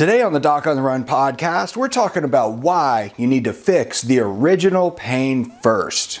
Today 0.00 0.22
on 0.22 0.32
the 0.32 0.40
Doc 0.40 0.66
on 0.66 0.76
the 0.76 0.82
Run 0.82 1.04
podcast, 1.04 1.76
we're 1.76 1.88
talking 1.88 2.24
about 2.24 2.54
why 2.54 3.12
you 3.18 3.26
need 3.26 3.44
to 3.44 3.52
fix 3.52 4.00
the 4.00 4.18
original 4.18 4.90
pain 4.90 5.52
first. 5.62 6.20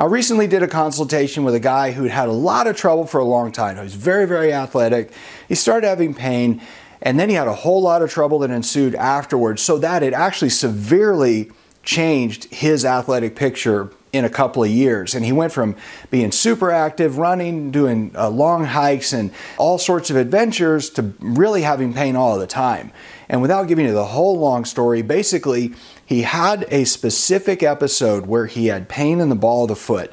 I 0.00 0.04
recently 0.04 0.46
did 0.46 0.62
a 0.62 0.66
consultation 0.66 1.44
with 1.44 1.54
a 1.54 1.60
guy 1.60 1.92
who'd 1.92 2.10
had 2.10 2.30
a 2.30 2.32
lot 2.32 2.66
of 2.66 2.74
trouble 2.74 3.04
for 3.04 3.20
a 3.20 3.24
long 3.24 3.52
time. 3.52 3.76
He 3.76 3.82
was 3.82 3.94
very, 3.94 4.26
very 4.26 4.50
athletic. 4.50 5.12
He 5.46 5.54
started 5.54 5.86
having 5.86 6.14
pain, 6.14 6.62
and 7.02 7.20
then 7.20 7.28
he 7.28 7.34
had 7.34 7.46
a 7.46 7.52
whole 7.52 7.82
lot 7.82 8.00
of 8.00 8.10
trouble 8.10 8.38
that 8.38 8.50
ensued 8.50 8.94
afterwards, 8.94 9.60
so 9.60 9.76
that 9.76 10.02
it 10.02 10.14
actually 10.14 10.48
severely 10.48 11.50
changed 11.82 12.44
his 12.52 12.84
athletic 12.84 13.36
picture 13.36 13.90
in 14.12 14.24
a 14.24 14.30
couple 14.30 14.62
of 14.62 14.70
years. 14.70 15.14
And 15.14 15.24
he 15.24 15.32
went 15.32 15.52
from 15.52 15.76
being 16.10 16.32
super 16.32 16.70
active, 16.70 17.18
running, 17.18 17.70
doing 17.70 18.12
uh, 18.16 18.28
long 18.28 18.64
hikes, 18.64 19.12
and 19.12 19.30
all 19.56 19.78
sorts 19.78 20.10
of 20.10 20.16
adventures 20.16 20.90
to 20.90 21.12
really 21.20 21.62
having 21.62 21.94
pain 21.94 22.16
all 22.16 22.38
the 22.38 22.46
time. 22.46 22.92
And 23.28 23.40
without 23.40 23.68
giving 23.68 23.86
you 23.86 23.92
the 23.92 24.06
whole 24.06 24.38
long 24.38 24.64
story, 24.64 25.02
basically, 25.02 25.72
he 26.04 26.22
had 26.22 26.66
a 26.70 26.84
specific 26.84 27.62
episode 27.62 28.26
where 28.26 28.46
he 28.46 28.66
had 28.66 28.88
pain 28.88 29.20
in 29.20 29.28
the 29.28 29.36
ball 29.36 29.62
of 29.62 29.68
the 29.68 29.76
foot. 29.76 30.12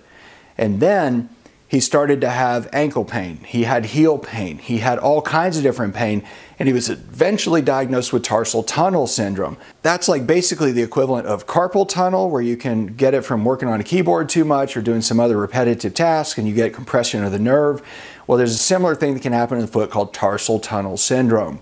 And 0.58 0.80
then 0.80 1.30
he 1.68 1.82
started 1.82 2.22
to 2.22 2.30
have 2.30 2.70
ankle 2.72 3.04
pain. 3.04 3.38
He 3.46 3.64
had 3.64 3.88
heel 3.88 4.18
pain. 4.18 4.58
He 4.58 4.78
had 4.78 5.00
all 5.00 5.22
kinds 5.22 5.58
of 5.58 5.64
different 5.64 5.94
pain. 5.94 6.24
And 6.60 6.68
he 6.68 6.74
was 6.74 6.90
eventually 6.90 7.62
diagnosed 7.62 8.14
with 8.14 8.24
tarsal 8.24 8.64
tunnel 8.64 9.06
syndrome. 9.06 9.58
That's 9.82 10.08
like 10.08 10.26
basically 10.26 10.72
the 10.72 10.82
equivalent 10.82 11.28
of 11.28 11.46
carpal 11.46 11.88
tunnel, 11.88 12.30
where 12.30 12.42
you 12.42 12.56
can 12.56 12.88
get 12.88 13.14
it 13.14 13.24
from 13.24 13.44
working 13.44 13.68
on 13.68 13.82
a 13.82 13.84
keyboard 13.84 14.30
too 14.30 14.46
much 14.46 14.78
or 14.78 14.82
doing 14.82 15.02
some 15.02 15.20
other 15.20 15.38
repetitive 15.38 15.94
task 15.94 16.38
and 16.38 16.48
you 16.48 16.56
get 16.56 16.74
compression 16.74 17.24
of 17.24 17.34
the 17.34 17.40
nerve. 17.40 17.82
Well, 18.28 18.38
there's 18.38 18.56
a 18.56 18.58
similar 18.58 18.96
thing 18.96 19.14
that 19.14 19.24
can 19.24 19.34
happen 19.34 19.58
in 19.58 19.66
the 19.66 19.72
foot 19.72 19.92
called 19.92 20.14
tarsal 20.14 20.60
tunnel 20.60 20.96
syndrome. 20.96 21.60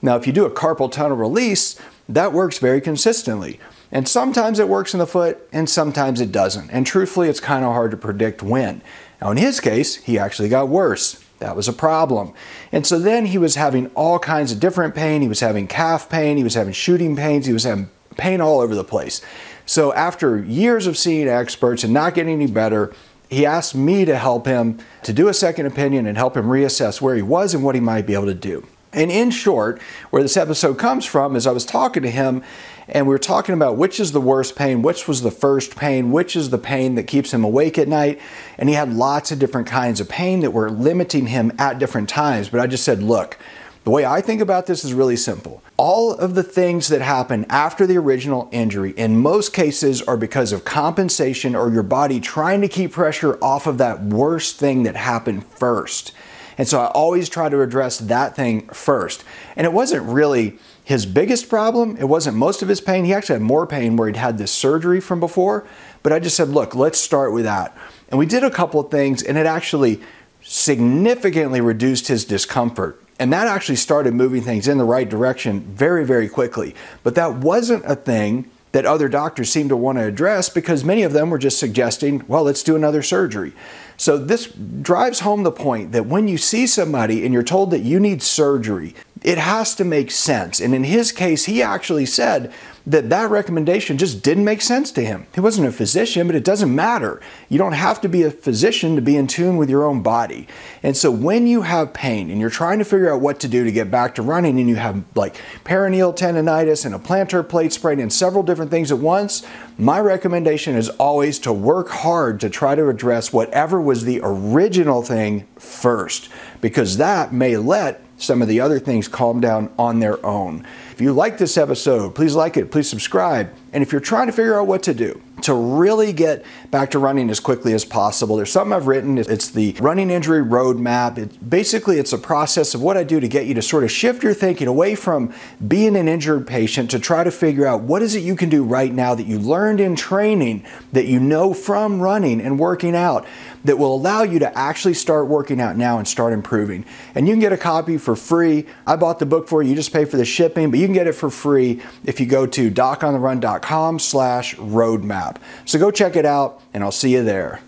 Now, 0.00 0.14
if 0.14 0.26
you 0.26 0.32
do 0.32 0.46
a 0.46 0.50
carpal 0.50 0.90
tunnel 0.90 1.16
release, 1.16 1.80
that 2.08 2.32
works 2.32 2.58
very 2.58 2.80
consistently. 2.80 3.58
And 3.90 4.06
sometimes 4.08 4.58
it 4.58 4.68
works 4.68 4.92
in 4.92 4.98
the 4.98 5.06
foot 5.06 5.48
and 5.52 5.68
sometimes 5.68 6.20
it 6.20 6.30
doesn't. 6.30 6.70
And 6.70 6.86
truthfully, 6.86 7.28
it's 7.28 7.40
kind 7.40 7.64
of 7.64 7.72
hard 7.72 7.90
to 7.92 7.96
predict 7.96 8.42
when. 8.42 8.82
Now, 9.20 9.30
in 9.30 9.36
his 9.36 9.60
case, 9.60 9.96
he 9.96 10.18
actually 10.18 10.48
got 10.48 10.68
worse. 10.68 11.24
That 11.38 11.56
was 11.56 11.68
a 11.68 11.72
problem. 11.72 12.32
And 12.72 12.86
so 12.86 12.98
then 12.98 13.26
he 13.26 13.38
was 13.38 13.54
having 13.54 13.88
all 13.88 14.18
kinds 14.18 14.52
of 14.52 14.60
different 14.60 14.94
pain. 14.94 15.22
He 15.22 15.28
was 15.28 15.40
having 15.40 15.66
calf 15.66 16.08
pain, 16.08 16.36
he 16.36 16.44
was 16.44 16.54
having 16.54 16.72
shooting 16.72 17.16
pains, 17.16 17.46
he 17.46 17.52
was 17.52 17.64
having 17.64 17.90
pain 18.16 18.40
all 18.40 18.60
over 18.60 18.74
the 18.74 18.84
place. 18.84 19.20
So, 19.64 19.92
after 19.92 20.38
years 20.38 20.86
of 20.86 20.96
seeing 20.96 21.28
experts 21.28 21.84
and 21.84 21.92
not 21.92 22.14
getting 22.14 22.32
any 22.32 22.46
better, 22.46 22.92
he 23.28 23.44
asked 23.44 23.74
me 23.74 24.04
to 24.06 24.16
help 24.16 24.46
him 24.46 24.78
to 25.02 25.12
do 25.12 25.28
a 25.28 25.34
second 25.34 25.66
opinion 25.66 26.06
and 26.06 26.16
help 26.16 26.36
him 26.36 26.46
reassess 26.46 27.00
where 27.00 27.14
he 27.14 27.22
was 27.22 27.54
and 27.54 27.62
what 27.62 27.74
he 27.74 27.80
might 27.80 28.06
be 28.06 28.14
able 28.14 28.26
to 28.26 28.34
do. 28.34 28.66
And 28.92 29.10
in 29.10 29.30
short, 29.30 29.80
where 30.10 30.22
this 30.22 30.36
episode 30.36 30.78
comes 30.78 31.04
from 31.04 31.36
is 31.36 31.46
I 31.46 31.52
was 31.52 31.64
talking 31.66 32.02
to 32.02 32.10
him 32.10 32.42
and 32.88 33.06
we 33.06 33.12
were 33.12 33.18
talking 33.18 33.54
about 33.54 33.76
which 33.76 34.00
is 34.00 34.12
the 34.12 34.20
worst 34.20 34.56
pain, 34.56 34.80
which 34.80 35.06
was 35.06 35.20
the 35.20 35.30
first 35.30 35.76
pain, 35.76 36.10
which 36.10 36.34
is 36.34 36.48
the 36.48 36.58
pain 36.58 36.94
that 36.94 37.02
keeps 37.02 37.34
him 37.34 37.44
awake 37.44 37.76
at 37.76 37.86
night. 37.86 38.18
And 38.56 38.68
he 38.68 38.74
had 38.74 38.92
lots 38.92 39.30
of 39.30 39.38
different 39.38 39.66
kinds 39.66 40.00
of 40.00 40.08
pain 40.08 40.40
that 40.40 40.52
were 40.52 40.70
limiting 40.70 41.26
him 41.26 41.52
at 41.58 41.78
different 41.78 42.08
times. 42.08 42.48
But 42.48 42.60
I 42.60 42.66
just 42.66 42.84
said, 42.84 43.02
look, 43.02 43.36
the 43.84 43.90
way 43.90 44.06
I 44.06 44.22
think 44.22 44.40
about 44.40 44.66
this 44.66 44.84
is 44.84 44.94
really 44.94 45.16
simple. 45.16 45.62
All 45.76 46.12
of 46.12 46.34
the 46.34 46.42
things 46.42 46.88
that 46.88 47.02
happen 47.02 47.46
after 47.48 47.86
the 47.86 47.98
original 47.98 48.48
injury, 48.52 48.90
in 48.92 49.18
most 49.18 49.52
cases, 49.52 50.02
are 50.02 50.16
because 50.16 50.52
of 50.52 50.64
compensation 50.64 51.54
or 51.54 51.70
your 51.70 51.82
body 51.82 52.20
trying 52.20 52.62
to 52.62 52.68
keep 52.68 52.92
pressure 52.92 53.38
off 53.42 53.66
of 53.66 53.78
that 53.78 54.02
worst 54.02 54.58
thing 54.58 54.82
that 54.84 54.96
happened 54.96 55.46
first. 55.46 56.12
And 56.58 56.68
so 56.68 56.80
I 56.80 56.86
always 56.86 57.28
try 57.28 57.48
to 57.48 57.62
address 57.62 57.98
that 57.98 58.34
thing 58.36 58.68
first. 58.68 59.24
And 59.56 59.64
it 59.64 59.72
wasn't 59.72 60.04
really 60.06 60.58
his 60.84 61.06
biggest 61.06 61.48
problem. 61.48 61.96
It 61.98 62.08
wasn't 62.08 62.36
most 62.36 62.62
of 62.62 62.68
his 62.68 62.80
pain. 62.80 63.04
He 63.04 63.14
actually 63.14 63.36
had 63.36 63.42
more 63.42 63.66
pain 63.66 63.96
where 63.96 64.08
he'd 64.08 64.16
had 64.16 64.38
this 64.38 64.50
surgery 64.50 65.00
from 65.00 65.20
before. 65.20 65.66
But 66.02 66.12
I 66.12 66.18
just 66.18 66.36
said, 66.36 66.48
look, 66.48 66.74
let's 66.74 66.98
start 66.98 67.32
with 67.32 67.44
that. 67.44 67.76
And 68.08 68.18
we 68.18 68.26
did 68.26 68.42
a 68.42 68.50
couple 68.50 68.80
of 68.80 68.90
things, 68.90 69.22
and 69.22 69.38
it 69.38 69.46
actually 69.46 70.00
significantly 70.42 71.60
reduced 71.60 72.08
his 72.08 72.24
discomfort. 72.24 73.00
And 73.20 73.32
that 73.32 73.46
actually 73.46 73.76
started 73.76 74.14
moving 74.14 74.42
things 74.42 74.66
in 74.66 74.78
the 74.78 74.84
right 74.84 75.08
direction 75.08 75.60
very, 75.60 76.04
very 76.04 76.28
quickly. 76.28 76.74
But 77.02 77.14
that 77.16 77.34
wasn't 77.34 77.84
a 77.84 77.96
thing 77.96 78.50
that 78.72 78.84
other 78.84 79.08
doctors 79.08 79.50
seem 79.50 79.68
to 79.68 79.76
want 79.76 79.98
to 79.98 80.04
address 80.04 80.48
because 80.48 80.84
many 80.84 81.02
of 81.02 81.12
them 81.12 81.30
were 81.30 81.38
just 81.38 81.58
suggesting, 81.58 82.24
well, 82.28 82.44
let's 82.44 82.62
do 82.62 82.76
another 82.76 83.02
surgery. 83.02 83.52
So 83.96 84.16
this 84.16 84.46
drives 84.46 85.20
home 85.20 85.42
the 85.42 85.50
point 85.50 85.92
that 85.92 86.06
when 86.06 86.28
you 86.28 86.38
see 86.38 86.66
somebody 86.66 87.24
and 87.24 87.34
you're 87.34 87.42
told 87.42 87.70
that 87.72 87.80
you 87.80 87.98
need 87.98 88.22
surgery, 88.22 88.94
it 89.22 89.38
has 89.38 89.74
to 89.76 89.84
make 89.84 90.10
sense. 90.10 90.60
And 90.60 90.74
in 90.74 90.84
his 90.84 91.12
case, 91.12 91.46
he 91.46 91.62
actually 91.62 92.06
said 92.06 92.52
that 92.88 93.10
that 93.10 93.28
recommendation 93.28 93.98
just 93.98 94.22
didn't 94.22 94.44
make 94.44 94.62
sense 94.62 94.90
to 94.92 95.04
him. 95.04 95.26
He 95.34 95.40
wasn't 95.40 95.68
a 95.68 95.72
physician, 95.72 96.26
but 96.26 96.34
it 96.34 96.44
doesn't 96.44 96.74
matter. 96.74 97.20
You 97.50 97.58
don't 97.58 97.74
have 97.74 98.00
to 98.00 98.08
be 98.08 98.22
a 98.22 98.30
physician 98.30 98.96
to 98.96 99.02
be 99.02 99.16
in 99.16 99.26
tune 99.26 99.58
with 99.58 99.68
your 99.68 99.84
own 99.84 100.02
body. 100.02 100.48
And 100.82 100.96
so 100.96 101.10
when 101.10 101.46
you 101.46 101.62
have 101.62 101.92
pain 101.92 102.30
and 102.30 102.40
you're 102.40 102.48
trying 102.48 102.78
to 102.78 102.86
figure 102.86 103.12
out 103.12 103.20
what 103.20 103.40
to 103.40 103.48
do 103.48 103.62
to 103.62 103.72
get 103.72 103.90
back 103.90 104.14
to 104.14 104.22
running 104.22 104.58
and 104.58 104.70
you 104.70 104.76
have 104.76 105.04
like 105.14 105.36
peroneal 105.64 106.16
tendonitis 106.16 106.86
and 106.86 106.94
a 106.94 106.98
plantar 106.98 107.46
plate 107.46 107.74
sprain 107.74 108.00
and 108.00 108.10
several 108.10 108.42
different 108.42 108.70
things 108.70 108.90
at 108.90 108.98
once, 108.98 109.46
my 109.76 110.00
recommendation 110.00 110.74
is 110.74 110.88
always 110.90 111.38
to 111.40 111.52
work 111.52 111.90
hard 111.90 112.40
to 112.40 112.48
try 112.48 112.74
to 112.74 112.88
address 112.88 113.34
whatever 113.34 113.80
was 113.80 114.04
the 114.04 114.20
original 114.22 115.02
thing 115.02 115.46
first 115.56 116.30
because 116.62 116.96
that 116.96 117.34
may 117.34 117.56
let 117.58 118.02
some 118.18 118.42
of 118.42 118.48
the 118.48 118.60
other 118.60 118.78
things 118.78 119.08
calm 119.08 119.40
down 119.40 119.72
on 119.78 120.00
their 120.00 120.24
own. 120.24 120.66
If 120.92 121.00
you 121.00 121.12
like 121.12 121.38
this 121.38 121.56
episode, 121.56 122.14
please 122.14 122.34
like 122.34 122.56
it, 122.56 122.70
please 122.70 122.88
subscribe. 122.88 123.52
And 123.72 123.82
if 123.82 123.92
you're 123.92 124.00
trying 124.00 124.26
to 124.26 124.32
figure 124.32 124.58
out 124.58 124.66
what 124.66 124.82
to 124.84 124.94
do 124.94 125.20
to 125.42 125.54
really 125.54 126.12
get 126.12 126.44
back 126.70 126.90
to 126.92 126.98
running 126.98 127.30
as 127.30 127.40
quickly 127.40 127.72
as 127.72 127.84
possible, 127.84 128.36
there's 128.36 128.52
something 128.52 128.72
I've 128.72 128.86
written. 128.86 129.18
It's 129.18 129.50
the 129.50 129.76
running 129.80 130.10
injury 130.10 130.44
roadmap. 130.44 131.18
It, 131.18 131.48
basically, 131.48 131.98
it's 131.98 132.12
a 132.12 132.18
process 132.18 132.74
of 132.74 132.82
what 132.82 132.96
I 132.96 133.04
do 133.04 133.20
to 133.20 133.28
get 133.28 133.46
you 133.46 133.54
to 133.54 133.62
sort 133.62 133.84
of 133.84 133.90
shift 133.90 134.22
your 134.22 134.34
thinking 134.34 134.68
away 134.68 134.94
from 134.94 135.32
being 135.66 135.96
an 135.96 136.08
injured 136.08 136.46
patient 136.46 136.90
to 136.90 136.98
try 136.98 137.24
to 137.24 137.30
figure 137.30 137.66
out 137.66 137.82
what 137.82 138.02
is 138.02 138.14
it 138.14 138.20
you 138.20 138.36
can 138.36 138.48
do 138.48 138.64
right 138.64 138.92
now 138.92 139.14
that 139.14 139.26
you 139.26 139.38
learned 139.38 139.80
in 139.80 139.96
training, 139.96 140.64
that 140.92 141.06
you 141.06 141.20
know 141.20 141.54
from 141.54 142.00
running 142.00 142.40
and 142.40 142.58
working 142.58 142.94
out 142.94 143.26
that 143.64 143.76
will 143.76 143.94
allow 143.94 144.22
you 144.22 144.38
to 144.38 144.58
actually 144.58 144.94
start 144.94 145.26
working 145.26 145.60
out 145.60 145.76
now 145.76 145.98
and 145.98 146.06
start 146.06 146.32
improving. 146.32 146.84
And 147.14 147.28
you 147.28 147.34
can 147.34 147.40
get 147.40 147.52
a 147.52 147.58
copy 147.58 147.98
for 147.98 148.16
free. 148.16 148.66
I 148.86 148.96
bought 148.96 149.18
the 149.18 149.26
book 149.26 149.48
for 149.48 149.62
you. 149.62 149.70
You 149.70 149.76
just 149.76 149.92
pay 149.92 150.04
for 150.04 150.16
the 150.16 150.24
shipping, 150.24 150.70
but 150.70 150.78
you 150.78 150.86
can 150.86 150.94
get 150.94 151.06
it 151.06 151.12
for 151.12 151.28
free 151.28 151.82
if 152.04 152.20
you 152.20 152.26
go 152.26 152.46
to 152.46 152.70
docontherun.com 152.70 153.98
slash 153.98 154.56
roadmap. 154.56 155.27
So 155.64 155.78
go 155.78 155.90
check 155.90 156.16
it 156.16 156.24
out 156.24 156.62
and 156.72 156.82
I'll 156.82 156.92
see 156.92 157.12
you 157.12 157.24
there. 157.24 157.60